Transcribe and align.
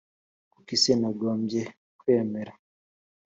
Kuki 0.53 0.75
se 0.83 0.91
nagombye 0.99 1.61
kwemera 1.99 2.53